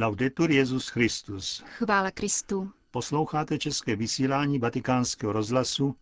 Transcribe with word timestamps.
Laudetur 0.00 0.50
Jezus 0.50 0.88
Christus. 0.88 1.64
Chvála 1.66 2.10
Kristu. 2.10 2.70
Posloucháte 2.90 3.58
české 3.58 3.96
vysílání 3.96 4.58
Vatikánského 4.58 5.32
rozhlasu 5.32 5.96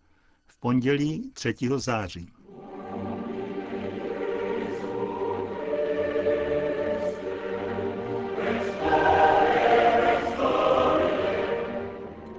v 0.46 0.56
pondělí 0.56 1.30
3. 1.34 1.54
září. 1.76 2.28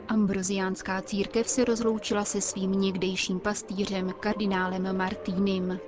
Ambroziánská 0.07 1.01
církev 1.01 1.49
se 1.49 1.65
rozloučila 1.65 2.25
se 2.25 2.41
svým 2.41 2.71
někdejším 2.71 3.39
pastýřem 3.39 4.13
kardinálem 4.19 4.97
Martínem. 4.97 5.79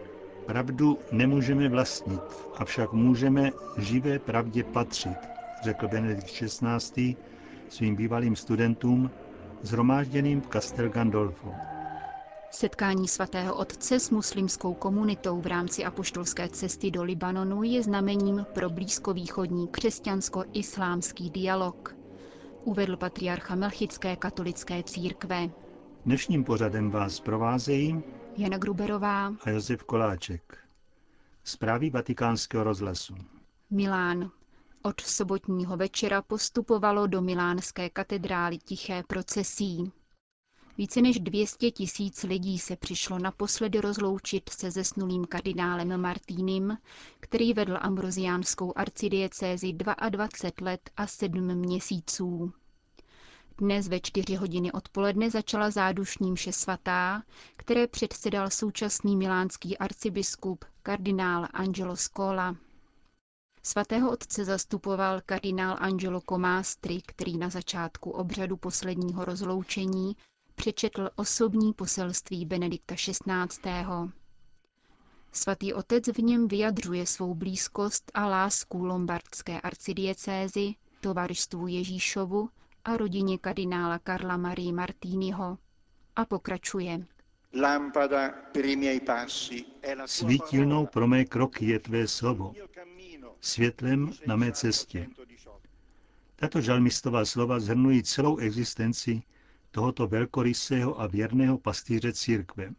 Pravdu 0.46 1.00
nemůžeme 1.12 1.70
vlastnit, 1.70 2.22
avšak 2.56 2.94
můžeme 2.94 3.52
živé 3.78 4.20
pravdě 4.20 4.64
patřit, 4.64 5.39
řekl 5.64 5.88
Benedikt 5.88 6.32
XVI. 6.32 7.16
svým 7.70 7.96
bývalým 7.96 8.36
studentům, 8.36 9.12
zhromážděným 9.62 10.42
v 10.42 10.48
Castel 10.48 10.90
Gandolfo. 10.90 11.54
Setkání 12.52 13.08
svatého 13.08 13.56
otce 13.56 14.00
s 14.00 14.10
muslimskou 14.10 14.74
komunitou 14.74 15.42
v 15.42 15.48
rámci 15.48 15.86
apoštolské 15.86 16.50
cesty 16.50 16.92
do 16.92 17.04
Libanonu 17.04 17.64
je 17.64 17.84
znamením 17.84 18.46
pro 18.54 18.70
blízkovýchodní 18.70 19.68
křesťansko-islámský 19.68 21.30
dialog, 21.30 21.96
uvedl 22.64 22.98
patriarcha 22.98 23.56
Melchické 23.56 24.16
katolické 24.16 24.84
církve. 24.84 25.50
Dnešním 26.06 26.44
pořadem 26.44 26.92
vás 26.92 27.20
provázejí 27.20 28.04
Jana 28.38 28.58
Gruberová 28.58 29.34
a 29.44 29.50
Josef 29.50 29.84
Koláček. 29.84 30.58
Zprávy 31.44 31.90
vatikánského 31.90 32.64
rozhlasu. 32.64 33.16
Milán. 33.70 34.32
Od 34.84 35.02
sobotního 35.02 35.78
večera 35.78 36.22
postupovalo 36.22 37.08
do 37.08 37.22
milánské 37.22 37.90
katedrály 37.90 38.58
tiché 38.58 39.04
procesí. 39.08 39.92
Více 40.78 41.02
než 41.02 41.20
200 41.20 41.72
tisíc 41.72 42.24
lidí 42.24 42.60
se 42.60 42.76
přišlo 42.76 43.20
naposledy 43.20 43.82
rozloučit 43.82 44.50
se 44.50 44.72
zesnulým 44.72 45.26
kardinálem 45.26 46.02
Martínem, 46.02 46.78
který 47.20 47.54
vedl 47.54 47.78
ambroziánskou 47.82 48.74
arcidiecézi 48.76 49.74
22 49.74 50.28
let 50.72 50.90
a 50.98 51.08
7 51.08 51.56
měsíců. 51.56 52.54
Dnes 53.58 53.88
ve 53.88 54.00
čtyři 54.00 54.36
hodiny 54.36 54.72
odpoledne 54.72 55.30
začala 55.30 55.70
zádušní 55.72 56.32
mše 56.32 56.52
svatá, 56.54 57.24
které 57.56 57.88
předsedal 57.88 58.50
současný 58.50 59.16
milánský 59.18 59.78
arcibiskup 59.78 60.66
kardinál 60.84 61.48
Angelo 61.54 61.96
Scola. 61.96 62.56
Svatého 63.70 64.12
otce 64.12 64.46
zastupoval 64.46 65.22
kardinál 65.26 65.78
Angelo 65.80 66.22
Comastri, 66.30 67.02
který 67.06 67.38
na 67.38 67.50
začátku 67.50 68.12
obřadu 68.12 68.58
posledního 68.58 69.26
rozloučení 69.26 70.16
přečetl 70.56 71.10
osobní 71.16 71.74
poselství 71.74 72.46
Benedikta 72.46 72.96
XVI. 72.96 73.72
Svatý 75.32 75.74
otec 75.74 76.08
v 76.08 76.18
něm 76.20 76.48
vyjadřuje 76.48 77.06
svou 77.06 77.34
blízkost 77.36 78.12
a 78.14 78.28
lásku 78.28 78.86
lombardské 78.86 79.62
arcidiecézy, 79.62 80.76
tovarištvu 81.02 81.68
Ježíšovu 81.68 82.50
a 82.86 82.98
rodině 82.98 83.38
kardinála 83.38 84.00
Karla 84.00 84.38
Marie 84.38 84.74
Martiniho 84.74 85.58
a 86.16 86.26
pokračuje. 86.26 87.06
Svítilnou 90.06 90.86
pro 90.86 91.08
mé 91.08 91.26
kroky 91.26 91.66
je 91.66 91.80
tvé 91.80 92.08
slovo, 92.08 92.54
světlem 93.42 94.12
na 94.28 94.36
mé 94.36 94.52
cestě. 94.52 95.08
Tato 96.36 96.62
žalmistová 96.62 97.26
slova 97.26 97.60
zhrnují 97.60 98.04
celou 98.04 98.38
existenci 98.38 99.22
tohoto 99.72 100.08
velkorysého 100.08 101.02
a 101.02 101.08
věrného 101.08 101.58
pastýře 101.58 102.14
církve. 102.14 102.74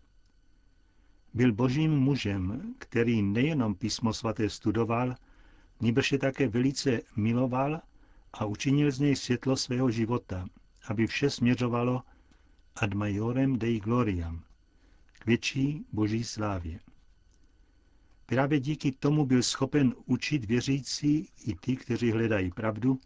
Byl 1.35 1.53
božím 1.53 1.91
mužem, 1.91 2.75
který 2.79 3.23
nejenom 3.23 3.75
písmo 3.75 4.13
svaté 4.13 4.51
studoval, 4.51 5.15
nýbrž 5.81 6.13
je 6.13 6.19
také 6.19 6.49
velice 6.49 7.01
miloval 7.17 7.81
a 8.33 8.45
učinil 8.45 8.91
z 8.91 9.01
něj 9.01 9.17
světlo 9.17 9.57
svého 9.57 9.91
života, 9.91 10.47
aby 10.89 11.07
vše 11.07 11.31
směřovalo 11.31 12.03
ad 12.77 12.95
majorem 12.95 13.59
dei 13.59 13.81
gloriam, 13.81 14.45
k 15.13 15.27
větší 15.27 15.87
boží 15.93 16.25
slávě. 16.25 16.81
Právě 18.31 18.61
díky 18.61 18.93
tomu 18.93 19.27
byl 19.27 19.43
schopen 19.43 19.95
učit 20.07 20.45
věřící 20.45 21.29
i 21.47 21.55
ty, 21.55 21.77
kteří 21.77 22.13
hledají 22.13 22.51
pravdu, 22.51 23.01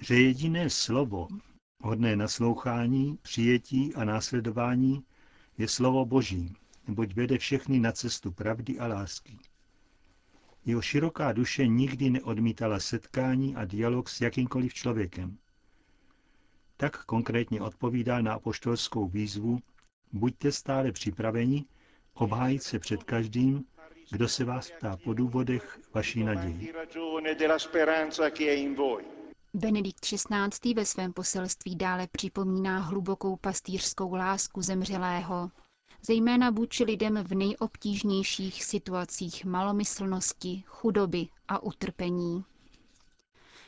že 0.00 0.14
jediné 0.20 0.70
slovo, 0.70 1.28
hodné 1.82 2.16
naslouchání, 2.16 3.18
přijetí 3.22 3.94
a 3.94 4.04
následování, 4.04 5.04
je 5.58 5.68
slovo 5.68 6.04
Boží, 6.04 6.56
neboť 6.88 7.14
vede 7.14 7.38
všechny 7.38 7.78
na 7.78 7.92
cestu 7.92 8.32
pravdy 8.32 8.78
a 8.78 8.86
lásky. 8.86 9.38
Jeho 10.64 10.82
široká 10.82 11.32
duše 11.32 11.66
nikdy 11.66 12.10
neodmítala 12.10 12.80
setkání 12.80 13.56
a 13.56 13.64
dialog 13.64 14.08
s 14.08 14.20
jakýmkoliv 14.20 14.74
člověkem. 14.74 15.38
Tak 16.76 17.04
konkrétně 17.04 17.60
odpovídá 17.60 18.22
na 18.22 18.32
apoštolskou 18.32 19.08
výzvu 19.08 19.58
Buďte 20.12 20.52
stále 20.52 20.92
připraveni 20.92 21.64
obhájit 22.14 22.62
se 22.62 22.78
před 22.78 23.04
každým, 23.04 23.64
kdo 24.12 24.28
se 24.28 24.44
vás 24.44 24.70
ptá 24.70 24.96
po 25.04 25.14
důvodech 25.14 25.80
vaší 25.94 26.24
naději. 26.24 26.72
Benedikt 29.54 30.00
XVI. 30.00 30.74
ve 30.74 30.84
svém 30.84 31.12
poselství 31.12 31.76
dále 31.76 32.08
připomíná 32.12 32.78
hlubokou 32.78 33.36
pastýřskou 33.36 34.14
lásku 34.14 34.62
zemřelého, 34.62 35.50
zejména 36.02 36.50
vůči 36.50 36.84
lidem 36.84 37.24
v 37.24 37.34
nejobtížnějších 37.34 38.64
situacích 38.64 39.44
malomyslnosti, 39.44 40.64
chudoby 40.66 41.28
a 41.48 41.62
utrpení. 41.62 42.44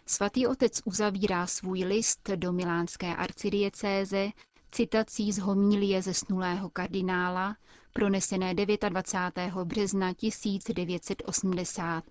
Svatý 0.06 0.47
otec 0.47 0.81
uzavírá 0.84 1.47
svůj 1.47 1.84
list 1.84 2.31
do 2.37 2.53
milánské 2.53 3.16
arcidiecéze 3.16 4.31
citací 4.72 5.33
z 5.33 5.38
homílie 5.38 6.03
zesnulého 6.03 6.71
kardinála, 6.71 7.56
pronesené 7.94 8.55
29. 8.55 9.65
března 9.65 10.12
1980. 10.15 12.05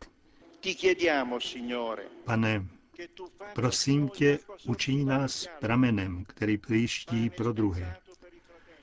Pane, 2.24 2.66
prosím 3.56 4.10
tě, 4.10 4.40
učiň 4.68 5.06
nás 5.06 5.48
pramenem, 5.60 6.26
který 6.26 6.58
příští 6.58 7.30
pro 7.30 7.54
druhé 7.54 7.98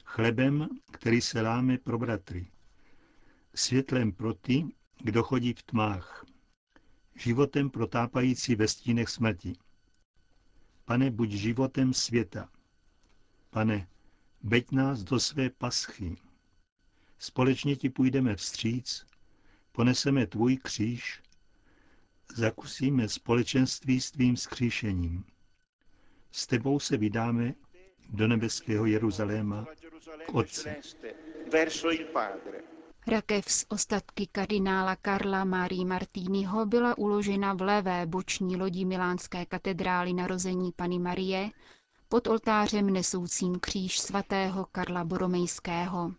chlebem, 0.05 0.69
který 0.91 1.21
se 1.21 1.41
láme 1.43 1.79
pro 1.79 1.99
bratry, 1.99 2.47
světlem 3.55 4.13
pro 4.13 4.35
ty, 4.35 4.65
kdo 4.99 5.23
chodí 5.23 5.53
v 5.53 5.63
tmách, 5.63 6.25
životem 7.15 7.71
protápající 7.71 8.55
ve 8.55 8.69
stínech 8.69 9.09
smrti. 9.09 9.53
Pane, 10.85 11.11
buď 11.11 11.31
životem 11.31 11.95
světa. 11.95 12.49
Pane, 13.51 13.89
veď 14.43 14.71
nás 14.73 15.03
do 15.03 15.21
své 15.21 15.51
paschy. 15.51 16.17
Společně 17.23 17.77
ti 17.77 17.91
půjdeme 17.91 18.37
vstříc, 18.37 19.07
poneseme 19.73 20.27
tvůj 20.27 20.57
kříž, 20.57 21.23
zakusíme 22.37 23.09
společenství 23.09 24.01
s 24.01 24.11
tvým 24.11 24.37
skříšením. 24.37 25.25
S 26.33 26.47
tebou 26.47 26.81
se 26.81 26.97
vydáme 26.97 27.55
do 28.09 28.29
nebeského 28.29 28.87
Jeruzaléma 28.87 29.67
k 30.27 30.35
Otci. 30.35 30.77
Rakev 33.07 33.45
z 33.51 33.67
ostatky 33.69 34.27
kardinála 34.33 34.97
Karla 34.97 35.45
Marie 35.45 35.87
Martiniho 35.87 36.67
byla 36.67 36.99
uložena 36.99 37.55
v 37.55 37.61
levé 37.61 38.07
boční 38.07 38.57
lodi 38.57 38.85
milánské 38.85 39.47
katedrály 39.47 40.13
narození 40.13 40.73
Pany 40.73 40.99
Marie 40.99 41.51
pod 42.09 42.27
oltářem 42.27 42.91
nesoucím 42.91 43.61
kříž 43.61 43.99
svatého 43.99 44.67
Karla 44.73 45.05
Boromejského. 45.05 46.13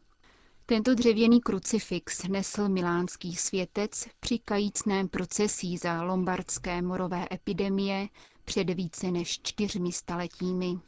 Tento 0.72 0.96
dřevěný 0.96 1.42
krucifix 1.42 2.28
nesl 2.28 2.70
milánský 2.70 3.36
světec 3.36 4.08
při 4.20 4.40
kajícném 4.40 5.08
procesí 5.08 5.78
za 5.78 6.04
lombardské 6.04 6.82
morové 6.82 7.26
epidemie 7.32 8.08
před 8.46 8.70
více 8.70 9.12
než 9.12 9.42
čtyřmi 9.42 9.92
staletími. 9.92 10.80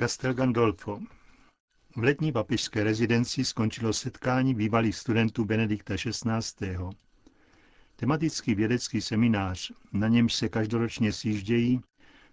Castel 0.00 0.34
Gandolfo. 0.34 1.00
V 1.96 2.02
letní 2.02 2.32
papižské 2.32 2.84
rezidenci 2.84 3.44
skončilo 3.44 3.92
setkání 3.92 4.54
bývalých 4.54 4.96
studentů 4.96 5.44
Benedikta 5.44 5.94
XVI. 5.96 6.76
Tematický 7.96 8.54
vědecký 8.54 9.00
seminář, 9.00 9.72
na 9.92 10.08
němž 10.08 10.34
se 10.34 10.48
každoročně 10.48 11.12
sjíždějí, 11.12 11.80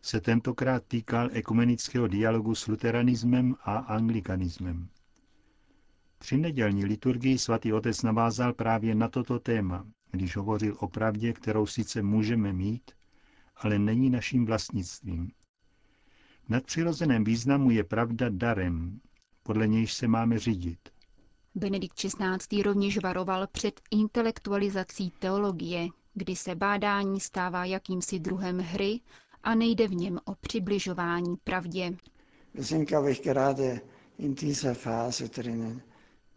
se 0.01 0.21
tentokrát 0.21 0.83
týkal 0.87 1.29
ekumenického 1.31 2.07
dialogu 2.07 2.55
s 2.55 2.67
luteranismem 2.67 3.55
a 3.63 3.77
anglikanismem. 3.77 4.89
Při 6.17 6.37
nedělní 6.37 6.85
liturgii 6.85 7.37
svatý 7.37 7.73
otec 7.73 8.01
navázal 8.01 8.53
právě 8.53 8.95
na 8.95 9.07
toto 9.09 9.39
téma, 9.39 9.85
když 10.11 10.35
hovořil 10.37 10.75
o 10.79 10.87
pravdě, 10.87 11.33
kterou 11.33 11.65
sice 11.65 12.01
můžeme 12.01 12.53
mít, 12.53 12.91
ale 13.55 13.79
není 13.79 14.09
naším 14.09 14.45
vlastnictvím. 14.45 15.31
V 16.45 16.49
nadpřirozeném 16.49 17.23
významu 17.23 17.71
je 17.71 17.83
pravda 17.83 18.29
darem, 18.29 18.99
podle 19.43 19.67
nějž 19.67 19.93
se 19.93 20.07
máme 20.07 20.39
řídit. 20.39 20.79
Benedikt 21.55 21.95
XVI. 21.97 22.61
rovněž 22.63 22.97
varoval 22.97 23.47
před 23.47 23.81
intelektualizací 23.91 25.11
teologie, 25.19 25.87
kdy 26.13 26.35
se 26.35 26.55
bádání 26.55 27.19
stává 27.19 27.65
jakýmsi 27.65 28.19
druhem 28.19 28.59
hry 28.59 28.99
a 29.43 29.55
nejde 29.55 29.87
v 29.87 29.95
něm 29.95 30.19
o 30.25 30.35
přibližování 30.35 31.35
pravdě. 31.43 31.97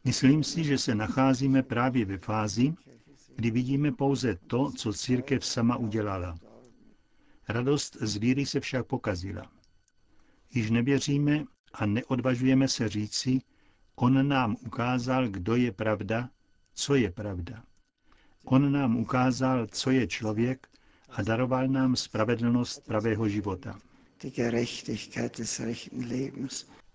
Myslím 0.05 0.45
si, 0.45 0.65
že 0.65 0.79
se 0.79 0.95
nacházíme 0.95 1.63
právě 1.63 2.05
ve 2.05 2.19
fázi, 2.19 2.75
kdy 3.37 3.51
vidíme 3.51 3.93
pouze 3.93 4.39
to, 4.47 4.73
co 4.73 4.93
církev 4.93 5.45
sama 5.47 5.77
udělala. 5.77 6.39
Radost 7.49 7.97
z 8.01 8.17
víry 8.17 8.47
se 8.47 8.61
však 8.61 8.87
pokazila. 8.87 9.51
Již 10.55 10.71
nevěříme 10.71 11.45
a 11.73 11.87
neodvažujeme 11.87 12.69
se 12.69 12.89
říci, 12.89 13.39
on 13.95 14.29
nám 14.29 14.57
ukázal, 14.67 15.29
kdo 15.29 15.57
je 15.57 15.73
pravda, 15.73 16.31
co 16.75 16.95
je 16.95 17.11
pravda. 17.11 17.63
On 18.45 18.73
nám 18.73 18.97
ukázal, 18.97 19.67
co 19.67 19.91
je 19.91 20.07
člověk 20.07 20.69
a 21.17 21.23
daroval 21.23 21.69
nám 21.69 21.97
spravedlnost 21.97 22.85
pravého 22.87 23.29
života. 23.29 23.79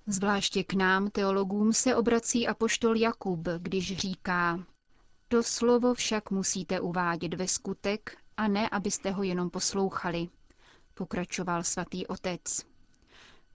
Zvláště 0.07 0.63
k 0.63 0.73
nám, 0.73 1.09
teologům, 1.09 1.73
se 1.73 1.95
obrací 1.95 2.47
apoštol 2.47 2.97
Jakub, 2.97 3.47
když 3.57 3.97
říká, 3.97 4.59
to 5.27 5.43
slovo 5.43 5.93
však 5.93 6.31
musíte 6.31 6.79
uvádět 6.79 7.33
ve 7.33 7.47
skutek 7.47 8.17
a 8.37 8.47
ne, 8.47 8.69
abyste 8.69 9.11
ho 9.11 9.23
jenom 9.23 9.49
poslouchali, 9.49 10.27
pokračoval 10.93 11.63
svatý 11.63 12.07
otec. 12.07 12.65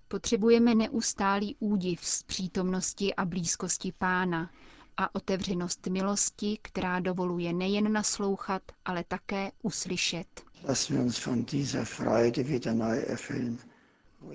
Potřebujeme 0.08 0.74
neustálý 0.74 1.56
údiv 1.58 2.04
z 2.04 2.22
přítomnosti 2.22 3.14
a 3.14 3.24
blízkosti 3.24 3.92
pána 3.98 4.50
a 4.96 5.14
otevřenost 5.14 5.86
milosti, 5.86 6.58
která 6.62 7.00
dovoluje 7.00 7.52
nejen 7.52 7.92
naslouchat, 7.92 8.62
ale 8.84 9.04
také 9.04 9.52
uslyšet. 9.62 10.51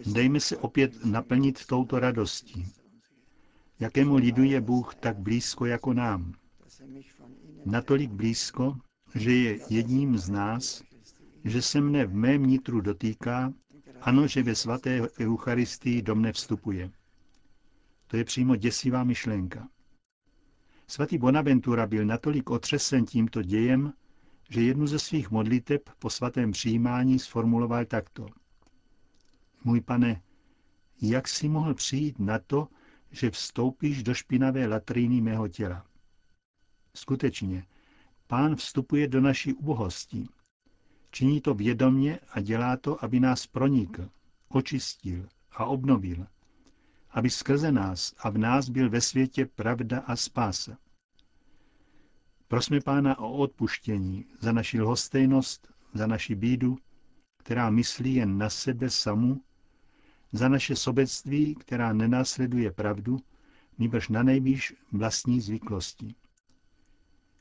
Dejme 0.05 0.39
se 0.39 0.57
opět 0.57 1.05
naplnit 1.05 1.65
touto 1.65 1.99
radostí. 1.99 2.65
Jakému 3.79 4.15
lidu 4.15 4.43
je 4.43 4.61
Bůh 4.61 4.95
tak 4.95 5.17
blízko 5.17 5.65
jako 5.65 5.93
nám? 5.93 6.33
Natolik 7.65 8.11
blízko, 8.11 8.77
že 9.15 9.31
je 9.33 9.59
jedním 9.69 10.17
z 10.17 10.29
nás, 10.29 10.83
že 11.43 11.61
se 11.61 11.81
mne 11.81 12.05
v 12.05 12.13
mém 12.13 12.45
nitru 12.45 12.81
dotýká, 12.81 13.53
ano, 14.01 14.27
že 14.27 14.43
ve 14.43 14.55
svaté 14.55 15.01
Eucharistii 15.19 16.01
do 16.01 16.15
mne 16.15 16.33
vstupuje. 16.33 16.91
To 18.07 18.17
je 18.17 18.23
přímo 18.23 18.55
děsivá 18.55 19.03
myšlenka. 19.03 19.67
Svatý 20.87 21.17
Bonaventura 21.17 21.87
byl 21.87 22.05
natolik 22.05 22.49
otřesen 22.49 23.05
tímto 23.05 23.41
dějem, 23.41 23.93
že 24.49 24.61
jednu 24.61 24.87
ze 24.87 24.99
svých 24.99 25.31
modliteb 25.31 25.89
po 25.99 26.09
svatém 26.09 26.51
přijímání 26.51 27.19
sformuloval 27.19 27.85
takto. 27.85 28.27
Můj 29.63 29.81
pane, 29.81 30.21
jak 31.01 31.27
jsi 31.27 31.49
mohl 31.49 31.73
přijít 31.73 32.19
na 32.19 32.39
to, 32.39 32.67
že 33.11 33.31
vstoupíš 33.31 34.03
do 34.03 34.13
špinavé 34.13 34.67
latríny 34.67 35.21
mého 35.21 35.47
těla? 35.47 35.85
Skutečně, 36.95 37.65
pán 38.27 38.55
vstupuje 38.55 39.07
do 39.07 39.21
naší 39.21 39.53
ubohosti. 39.53 40.27
Činí 41.11 41.41
to 41.41 41.53
vědomně 41.53 42.19
a 42.29 42.41
dělá 42.41 42.77
to, 42.77 43.03
aby 43.03 43.19
nás 43.19 43.47
pronikl, 43.47 44.09
očistil 44.49 45.27
a 45.51 45.65
obnovil, 45.65 46.27
aby 47.09 47.29
skrze 47.29 47.71
nás 47.71 48.15
a 48.17 48.29
v 48.29 48.37
nás 48.37 48.69
byl 48.69 48.89
ve 48.89 49.01
světě 49.01 49.45
pravda 49.45 49.99
a 49.99 50.15
spása. 50.15 50.77
Prosme 52.47 52.81
Pána 52.81 53.19
o 53.19 53.31
odpuštění 53.37 54.25
za 54.39 54.51
naši 54.51 54.81
lhostejnost, 54.81 55.73
za 55.93 56.07
naši 56.07 56.35
bídu, 56.35 56.77
která 57.37 57.69
myslí 57.69 58.15
jen 58.15 58.37
na 58.37 58.49
sebe 58.49 58.89
samu, 58.89 59.41
za 60.31 60.49
naše 60.49 60.75
sobectví, 60.75 61.55
která 61.55 61.93
nenásleduje 61.93 62.71
pravdu, 62.71 63.19
nýbrž 63.77 64.09
na 64.09 64.23
nejvýš 64.23 64.73
vlastní 64.91 65.41
zvyklosti. 65.41 66.15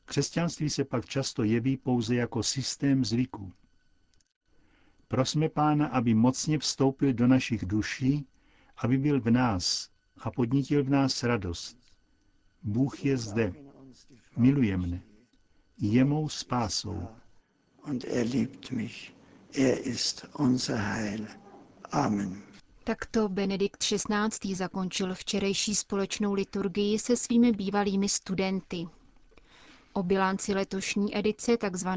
Křesťanství 0.04 0.70
se 0.70 0.84
pak 0.84 1.06
často 1.06 1.42
jeví 1.42 1.76
pouze 1.76 2.14
jako 2.14 2.42
systém 2.42 3.04
zvyků. 3.04 3.52
Prosme 5.08 5.48
Pána, 5.48 5.86
aby 5.86 6.14
mocně 6.14 6.58
vstoupil 6.58 7.12
do 7.12 7.26
našich 7.26 7.66
duší, 7.66 8.26
aby 8.76 8.98
byl 8.98 9.20
v 9.20 9.30
nás 9.30 9.90
a 10.18 10.30
podnítil 10.30 10.84
v 10.84 10.90
nás 10.90 11.22
radost. 11.22 11.78
Bůh 12.62 13.04
je 13.04 13.16
zde, 13.16 13.65
miluje 14.36 14.76
mne, 14.76 15.02
je 15.78 16.04
mou 16.04 16.28
spásou. 16.28 17.08
Er 18.06 18.26
er 19.54 19.78
ist 19.86 20.26
unser 20.38 20.76
Heil. 20.76 21.26
Amen. 21.92 22.42
Takto 22.84 23.28
Benedikt 23.28 23.78
XVI. 23.82 24.54
zakončil 24.54 25.14
včerejší 25.14 25.74
společnou 25.74 26.32
liturgii 26.34 26.98
se 26.98 27.16
svými 27.16 27.52
bývalými 27.52 28.08
studenty. 28.08 28.86
O 29.92 30.02
bilanci 30.02 30.54
letošní 30.54 31.16
edice 31.16 31.56
tzv. 31.56 31.88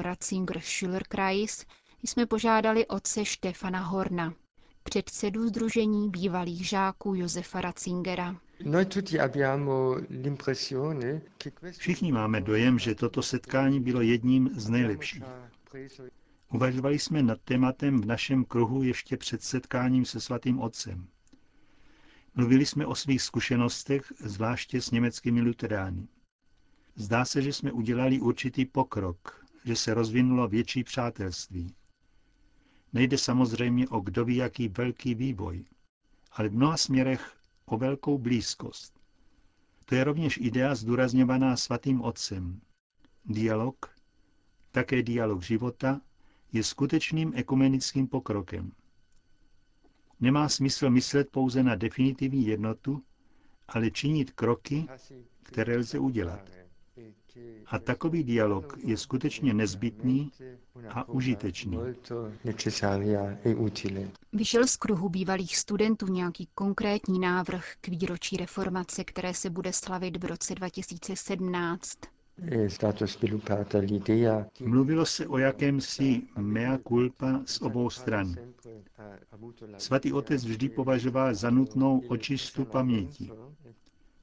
Ratzinger 0.00 0.60
Schülerkreis 0.60 1.64
jsme 2.02 2.26
požádali 2.26 2.86
otce 2.86 3.24
Štefana 3.24 3.80
Horna, 3.80 4.34
předsedu 4.82 5.48
Združení 5.48 6.10
bývalých 6.10 6.68
žáků 6.68 7.14
Josefa 7.14 7.60
Ratzingera. 7.60 8.36
Všichni 11.78 12.12
máme 12.12 12.40
dojem, 12.40 12.78
že 12.78 12.94
toto 12.94 13.22
setkání 13.22 13.80
bylo 13.80 14.00
jedním 14.00 14.50
z 14.54 14.68
nejlepších. 14.68 15.22
Uvažovali 16.52 16.98
jsme 16.98 17.22
nad 17.22 17.40
tématem 17.40 18.00
v 18.00 18.06
našem 18.06 18.44
kruhu 18.44 18.82
ještě 18.82 19.16
před 19.16 19.42
setkáním 19.42 20.04
se 20.04 20.20
svatým 20.20 20.60
otcem. 20.60 21.08
Mluvili 22.34 22.66
jsme 22.66 22.86
o 22.86 22.94
svých 22.94 23.22
zkušenostech, 23.22 24.12
zvláště 24.18 24.80
s 24.80 24.90
německými 24.90 25.40
luterány. 25.40 26.08
Zdá 26.96 27.24
se, 27.24 27.42
že 27.42 27.52
jsme 27.52 27.72
udělali 27.72 28.20
určitý 28.20 28.64
pokrok, 28.64 29.46
že 29.64 29.76
se 29.76 29.94
rozvinulo 29.94 30.48
větší 30.48 30.84
přátelství. 30.84 31.74
Nejde 32.92 33.18
samozřejmě 33.18 33.88
o 33.88 34.00
kdo 34.00 34.24
ví 34.24 34.36
jaký 34.36 34.68
velký 34.68 35.14
vývoj, 35.14 35.64
ale 36.32 36.48
v 36.48 36.54
mnoha 36.54 36.76
směrech 36.76 37.37
o 37.68 37.76
velkou 37.76 38.18
blízkost. 38.18 39.00
To 39.84 39.94
je 39.94 40.04
rovněž 40.04 40.36
idea 40.42 40.74
zdůrazňovaná 40.74 41.56
svatým 41.56 42.00
otcem. 42.00 42.60
Dialog, 43.24 43.96
také 44.70 45.02
dialog 45.02 45.42
života, 45.42 46.00
je 46.52 46.64
skutečným 46.64 47.32
ekumenickým 47.36 48.08
pokrokem. 48.08 48.72
Nemá 50.20 50.48
smysl 50.48 50.90
myslet 50.90 51.30
pouze 51.30 51.62
na 51.62 51.74
definitivní 51.74 52.46
jednotu, 52.46 53.02
ale 53.68 53.90
činit 53.90 54.30
kroky, 54.32 54.86
které 55.42 55.76
lze 55.76 55.98
udělat. 55.98 56.67
A 57.66 57.78
takový 57.78 58.24
dialog 58.24 58.78
je 58.84 58.96
skutečně 58.96 59.54
nezbytný 59.54 60.32
a 60.88 61.08
užitečný. 61.08 61.78
Vyšel 64.32 64.66
z 64.66 64.76
kruhu 64.76 65.08
bývalých 65.08 65.56
studentů 65.56 66.06
nějaký 66.06 66.48
konkrétní 66.54 67.18
návrh 67.18 67.72
k 67.80 67.88
výročí 67.88 68.36
reformace, 68.36 69.04
které 69.04 69.34
se 69.34 69.50
bude 69.50 69.72
slavit 69.72 70.16
v 70.16 70.24
roce 70.24 70.54
2017? 70.54 71.98
Mluvilo 74.60 75.06
se 75.06 75.26
o 75.26 75.38
jakémsi 75.38 76.22
mea 76.38 76.78
culpa 76.88 77.40
z 77.46 77.60
obou 77.60 77.90
stran. 77.90 78.34
Svatý 79.78 80.12
otec 80.12 80.44
vždy 80.44 80.68
považoval 80.68 81.34
za 81.34 81.50
nutnou 81.50 81.98
očistu 82.08 82.64
paměti. 82.64 83.30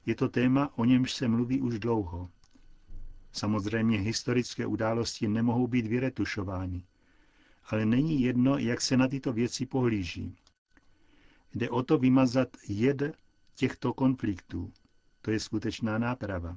Je 0.06 0.14
to 0.14 0.28
téma, 0.28 0.78
o 0.78 0.84
němž 0.84 1.12
se 1.12 1.28
mluví 1.28 1.60
už 1.60 1.78
dlouho. 1.78 2.28
Samozřejmě 3.36 3.98
historické 3.98 4.66
události 4.66 5.28
nemohou 5.28 5.66
být 5.66 5.86
vyretušovány, 5.86 6.82
ale 7.64 7.86
není 7.86 8.20
jedno, 8.22 8.58
jak 8.58 8.80
se 8.80 8.96
na 8.96 9.08
tyto 9.08 9.32
věci 9.32 9.66
pohlíží. 9.66 10.36
Jde 11.54 11.70
o 11.70 11.82
to 11.82 11.98
vymazat 11.98 12.48
jed 12.68 13.02
těchto 13.54 13.92
konfliktů. 13.92 14.72
To 15.22 15.30
je 15.30 15.40
skutečná 15.40 15.98
náprava. 15.98 16.56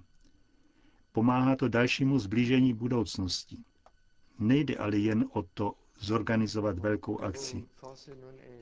Pomáhá 1.12 1.55
to 1.55 1.67
dalšímu 1.67 2.19
zblížení 2.19 2.74
budoucnosti. 2.74 3.57
Nejde 4.39 4.75
ale 4.75 4.98
jen 4.98 5.25
o 5.31 5.43
to 5.43 5.74
zorganizovat 6.00 6.79
velkou 6.79 7.20
akci. 7.20 7.63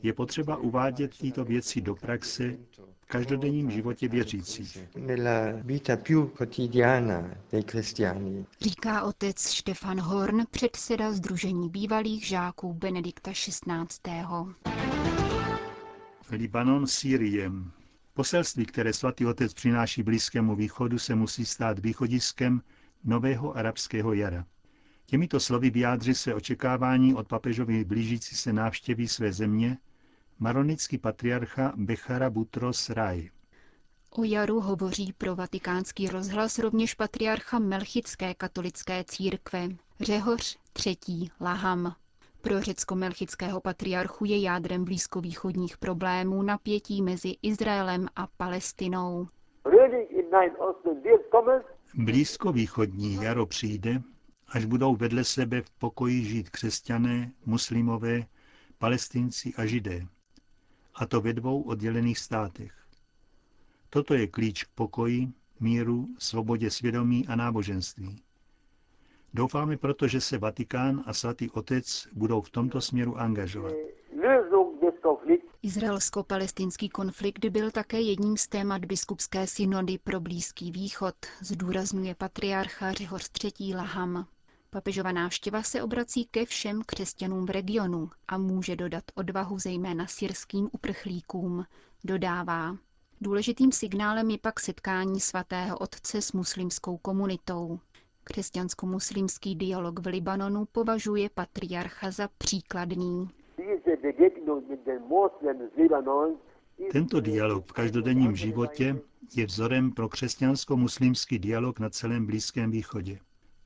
Je 0.03 0.13
potřeba 0.13 0.57
uvádět 0.57 1.17
tyto 1.17 1.45
věci 1.45 1.81
do 1.81 1.95
praxe 1.95 2.57
v 3.01 3.05
každodenním 3.05 3.71
životě 3.71 4.07
věřících. 4.07 4.77
Říká 8.61 9.03
otec 9.03 9.49
Štefan 9.49 9.99
Horn, 9.99 10.43
předseda 10.51 11.11
Združení 11.11 11.69
bývalých 11.69 12.27
žáků 12.27 12.73
Benedikta 12.73 13.31
XVI. 13.31 13.91
Libanon, 16.31 16.87
Sýrie. 16.87 17.51
Poselství, 18.13 18.65
které 18.65 18.93
svatý 18.93 19.25
otec 19.25 19.53
přináší 19.53 20.03
Blízkému 20.03 20.55
východu, 20.55 20.99
se 20.99 21.15
musí 21.15 21.45
stát 21.45 21.79
východiskem 21.79 22.61
nového 23.03 23.57
arabského 23.57 24.13
jara. 24.13 24.45
Těmito 25.09 25.39
slovy 25.39 25.69
vyjádří 25.69 26.13
se 26.13 26.33
očekávání 26.33 27.15
od 27.15 27.27
papežovy 27.27 27.83
blížící 27.83 28.35
se 28.35 28.53
návštěvy 28.53 29.07
své 29.07 29.31
země 29.31 29.77
maronický 30.39 30.97
patriarcha 30.97 31.73
Bechara 31.75 32.29
Butros 32.29 32.89
Rai. 32.89 33.31
O 34.11 34.23
jaru 34.23 34.59
hovoří 34.59 35.13
pro 35.17 35.35
vatikánský 35.35 36.07
rozhlas 36.07 36.59
rovněž 36.59 36.93
patriarcha 36.93 37.59
Melchické 37.59 38.33
katolické 38.33 39.03
církve, 39.03 39.69
Řehoř 39.99 40.57
III. 40.85 41.29
Laham. 41.41 41.95
Pro 42.41 42.61
řecko-melchického 42.61 43.61
patriarchu 43.61 44.25
je 44.25 44.41
jádrem 44.41 44.85
blízkovýchodních 44.85 45.77
problémů 45.77 46.41
napětí 46.41 47.01
mezi 47.01 47.35
Izraelem 47.41 48.07
a 48.15 48.27
Palestinou. 48.37 49.27
Blízkovýchodní 51.93 53.23
jaro 53.23 53.45
přijde, 53.45 54.01
až 54.47 54.65
budou 54.65 54.95
vedle 54.95 55.23
sebe 55.23 55.61
v 55.61 55.69
pokoji 55.69 56.25
žít 56.25 56.49
křesťané, 56.49 57.31
muslimové, 57.45 58.25
palestinci 58.77 59.53
a 59.57 59.65
židé. 59.65 60.07
A 60.95 61.05
to 61.05 61.21
ve 61.21 61.33
dvou 61.33 61.61
oddělených 61.61 62.19
státech. 62.19 62.73
Toto 63.89 64.13
je 64.13 64.27
klíč 64.27 64.63
k 64.63 64.69
pokoji, 64.75 65.27
míru, 65.59 66.07
svobodě 66.19 66.71
svědomí 66.71 67.27
a 67.27 67.35
náboženství. 67.35 68.21
Doufáme 69.33 69.77
proto, 69.77 70.07
že 70.07 70.21
se 70.21 70.37
Vatikán 70.37 71.03
a 71.05 71.13
svatý 71.13 71.49
otec 71.49 72.07
budou 72.13 72.41
v 72.41 72.49
tomto 72.49 72.81
směru 72.81 73.17
angažovat. 73.17 73.73
Izraelsko-palestinský 75.61 76.89
konflikt 76.89 77.45
byl 77.45 77.71
také 77.71 78.01
jedním 78.01 78.37
z 78.37 78.47
témat 78.47 78.85
biskupské 78.85 79.47
synody 79.47 79.97
pro 80.03 80.19
Blízký 80.19 80.71
východ, 80.71 81.15
zdůrazňuje 81.41 82.15
patriarcha 82.15 82.91
Řehoř 82.91 83.29
III. 83.43 83.75
Laham. 83.75 84.27
Papežova 84.69 85.11
návštěva 85.11 85.63
se 85.63 85.83
obrací 85.83 86.25
ke 86.31 86.45
všem 86.45 86.81
křesťanům 86.85 87.45
v 87.45 87.49
regionu 87.49 88.09
a 88.27 88.37
může 88.37 88.75
dodat 88.75 89.03
odvahu 89.15 89.59
zejména 89.59 90.07
syrským 90.07 90.69
uprchlíkům, 90.71 91.65
dodává. 92.03 92.77
Důležitým 93.21 93.71
signálem 93.71 94.29
je 94.29 94.37
pak 94.37 94.59
setkání 94.59 95.19
svatého 95.19 95.77
otce 95.77 96.21
s 96.21 96.31
muslimskou 96.31 96.97
komunitou. 96.97 97.79
Křesťansko-muslimský 98.23 99.55
dialog 99.55 99.99
v 99.99 100.07
Libanonu 100.07 100.65
považuje 100.65 101.29
patriarcha 101.29 102.11
za 102.11 102.29
příkladný. 102.37 103.29
Tento 106.91 107.21
dialog 107.21 107.65
v 107.65 107.73
každodenním 107.73 108.35
životě 108.35 109.01
je 109.35 109.45
vzorem 109.45 109.91
pro 109.91 110.09
křesťansko-muslimský 110.09 111.39
dialog 111.39 111.79
na 111.79 111.89
celém 111.89 112.25
Blízkém 112.25 112.71
východě. 112.71 113.19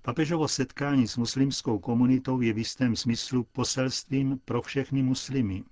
Papežovo 0.03 0.47
setkání 0.47 1.07
s 1.07 1.17
muslimskou 1.17 1.79
komunitou 1.79 2.41
je 2.41 2.53
v 2.53 2.57
jistém 2.57 2.95
smyslu 2.95 3.43
poselstvím 3.43 4.39
pro 4.45 4.61
všechny 4.61 5.03
muslimy, 5.03 5.63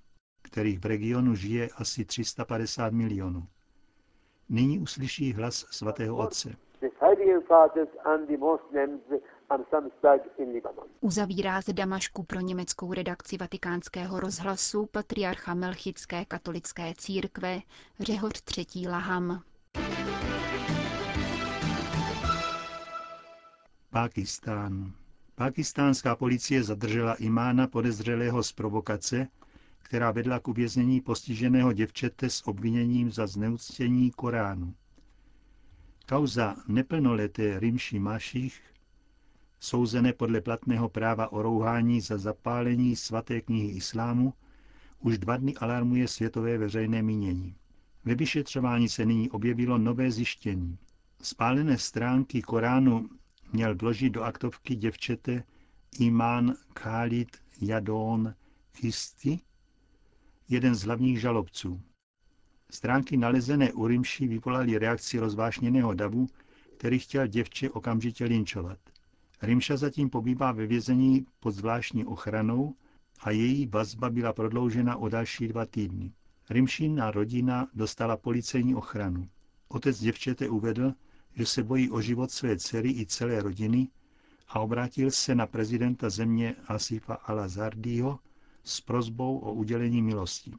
kterých 0.42 0.80
v 0.80 0.86
regionu 0.86 1.34
žije 1.34 1.68
asi 1.76 2.04
350 2.04 2.92
milionů. 2.92 3.46
Nyní 4.48 4.78
uslyší 4.78 5.32
hlas 5.32 5.66
svatého 5.70 6.16
otce. 6.16 6.56
Uzavírá 11.00 11.62
z 11.62 11.72
Damašku 11.72 12.22
pro 12.22 12.40
německou 12.40 12.92
redakci 12.92 13.36
vatikánského 13.36 14.20
rozhlasu 14.20 14.86
patriarcha 14.86 15.54
Melchické 15.54 16.24
katolické 16.24 16.94
církve 16.98 17.60
Řehoř 18.00 18.42
III. 18.56 18.88
Laham. 18.88 19.42
Pákistán. 23.92 24.92
Pakistánská 25.34 26.16
policie 26.16 26.62
zadržela 26.62 27.14
imána 27.14 27.66
podezřelého 27.66 28.42
z 28.42 28.52
provokace, 28.52 29.28
která 29.78 30.10
vedla 30.10 30.40
k 30.40 30.48
uvěznění 30.48 31.00
postiženého 31.00 31.72
děvčete 31.72 32.30
s 32.30 32.46
obviněním 32.46 33.10
za 33.10 33.26
zneuctění 33.26 34.10
Koránu. 34.10 34.74
Kauza 36.08 36.56
neplnoleté 36.68 37.60
Rimši 37.60 37.98
Maších, 37.98 38.60
souzené 39.60 40.12
podle 40.12 40.40
platného 40.40 40.88
práva 40.88 41.32
o 41.32 41.42
rouhání 41.42 42.00
za 42.00 42.18
zapálení 42.18 42.96
svaté 42.96 43.40
knihy 43.40 43.68
islámu, 43.68 44.34
už 45.00 45.18
dva 45.18 45.36
dny 45.36 45.54
alarmuje 45.54 46.08
světové 46.08 46.58
veřejné 46.58 47.02
mínění. 47.02 47.54
Ve 48.04 48.14
vyšetřování 48.14 48.88
se 48.88 49.06
nyní 49.06 49.30
objevilo 49.30 49.78
nové 49.78 50.10
zjištění. 50.10 50.78
Spálené 51.22 51.78
stránky 51.78 52.42
Koránu 52.42 53.08
měl 53.52 53.74
vložit 53.74 54.10
do 54.10 54.22
aktovky 54.22 54.76
děvčete 54.76 55.44
Imán 55.98 56.54
Khalid 56.74 57.36
Jadon 57.60 58.34
Chisti, 58.74 59.40
jeden 60.48 60.74
z 60.74 60.82
hlavních 60.82 61.20
žalobců. 61.20 61.80
Stránky 62.70 63.16
nalezené 63.16 63.72
u 63.72 63.86
Rimši 63.86 64.26
vyvolaly 64.26 64.78
reakci 64.78 65.18
rozvášněného 65.18 65.94
davu, 65.94 66.26
který 66.76 66.98
chtěl 66.98 67.26
děvče 67.26 67.70
okamžitě 67.70 68.24
linčovat. 68.24 68.78
Rimša 69.42 69.76
zatím 69.76 70.10
pobývá 70.10 70.52
ve 70.52 70.66
vězení 70.66 71.26
pod 71.40 71.50
zvláštní 71.50 72.04
ochranou 72.04 72.74
a 73.20 73.30
její 73.30 73.66
vazba 73.66 74.10
byla 74.10 74.32
prodloužena 74.32 74.96
o 74.96 75.08
další 75.08 75.48
dva 75.48 75.66
týdny. 75.66 76.12
Rimšina 76.50 77.10
rodina 77.10 77.68
dostala 77.74 78.16
policejní 78.16 78.74
ochranu. 78.74 79.28
Otec 79.68 80.00
děvčete 80.00 80.48
uvedl, 80.48 80.94
že 81.34 81.46
se 81.46 81.62
bojí 81.62 81.90
o 81.90 82.00
život 82.00 82.30
své 82.30 82.56
dcery 82.56 82.90
i 82.90 83.06
celé 83.06 83.42
rodiny 83.42 83.88
a 84.48 84.60
obrátil 84.60 85.10
se 85.10 85.34
na 85.34 85.46
prezidenta 85.46 86.10
země 86.10 86.56
Asifa 86.68 87.14
al-Azardího 87.26 88.18
s 88.64 88.80
prozbou 88.80 89.38
o 89.38 89.52
udělení 89.52 90.02
milosti. 90.02 90.52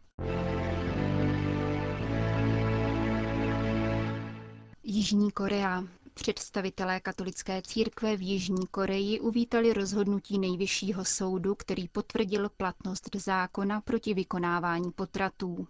Jižní 4.84 5.32
Korea. 5.32 5.84
Představitelé 6.14 7.00
katolické 7.00 7.62
církve 7.62 8.18
v 8.18 8.22
Jižní 8.22 8.68
Koreji 8.72 9.20
uvítali 9.20 9.74
rozhodnutí 9.74 10.40
nejvyššího 10.40 11.06
soudu, 11.06 11.56
který 11.56 11.88
potvrdil 11.88 12.50
platnost 12.50 13.16
zákona 13.16 13.82
proti 13.82 14.14
vykonávání 14.14 14.92
potratů. 14.92 15.68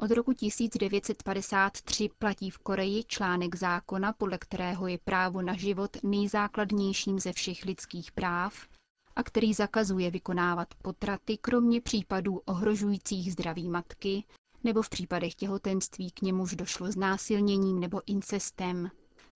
Od 0.00 0.10
roku 0.10 0.32
1953 0.32 2.08
platí 2.18 2.50
v 2.50 2.58
Koreji 2.58 3.04
článek 3.04 3.56
zákona, 3.56 4.12
podle 4.12 4.38
kterého 4.38 4.86
je 4.86 4.98
právo 4.98 5.42
na 5.42 5.54
život 5.56 5.96
nejzákladnějším 6.02 7.18
ze 7.20 7.32
všech 7.32 7.64
lidských 7.64 8.12
práv 8.12 8.68
a 9.16 9.22
který 9.22 9.54
zakazuje 9.54 10.10
vykonávat 10.10 10.74
potraty, 10.82 11.38
kromě 11.38 11.80
případů 11.80 12.40
ohrožujících 12.46 13.32
zdraví 13.32 13.68
matky 13.68 14.24
nebo 14.64 14.82
v 14.82 14.88
případech 14.88 15.34
těhotenství 15.34 16.10
k 16.10 16.22
němuž 16.22 16.54
došlo 16.54 16.92
znásilněním 16.92 17.80
nebo 17.80 18.00
incestem. 18.06 18.90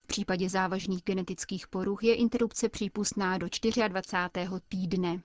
V 0.05 0.07
případě 0.07 0.49
závažných 0.49 1.03
genetických 1.05 1.69
poruch 1.69 2.05
je 2.05 2.15
interrupce 2.15 2.69
přípustná 2.69 3.39
do 3.39 3.47
24. 3.89 4.51
týdne. 4.69 5.23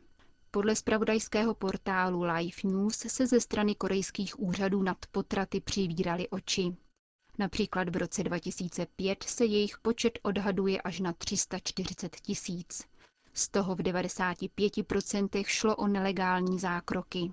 Podle 0.58 0.76
spravodajského 0.76 1.54
portálu 1.54 2.24
Life 2.24 2.68
News 2.68 2.98
se 2.98 3.28
ze 3.28 3.40
strany 3.42 3.76
korejských 3.76 4.40
úřadů 4.40 4.84
nad 4.84 4.98
potraty 5.12 5.62
přivíraly 5.62 6.30
oči. 6.30 6.76
Například 7.38 7.90
v 7.90 7.98
roce 7.98 8.24
2005 8.24 9.24
se 9.24 9.46
jejich 9.46 9.78
počet 9.78 10.20
odhaduje 10.24 10.82
až 10.82 11.00
na 11.00 11.14
340 11.14 12.16
tisíc. 12.16 12.84
Z 13.34 13.50
toho 13.50 13.76
v 13.76 13.80
95% 13.80 15.44
šlo 15.48 15.76
o 15.76 15.88
nelegální 15.88 16.60
zákroky. 16.60 17.32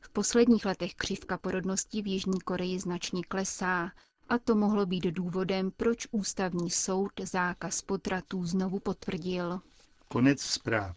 V 0.00 0.08
posledních 0.08 0.64
letech 0.64 0.94
křivka 0.94 1.38
porodnosti 1.38 2.02
v 2.02 2.06
Jižní 2.06 2.40
Koreji 2.40 2.78
značně 2.80 3.22
klesá 3.28 3.90
a 4.28 4.38
to 4.38 4.54
mohlo 4.54 4.86
být 4.86 5.04
důvodem, 5.04 5.70
proč 5.76 6.06
ústavní 6.10 6.70
soud 6.70 7.12
zákaz 7.22 7.82
potratů 7.82 8.44
znovu 8.46 8.78
potvrdil. 8.78 9.60
Konec 10.08 10.40
zpráv. 10.40 10.96